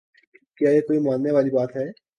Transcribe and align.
کیا 0.57 0.69
یہ 0.71 0.81
کوئی 0.81 0.99
ماننے 0.99 1.31
والی 1.31 1.49
بات 1.49 1.75
ہے؟ 1.75 1.85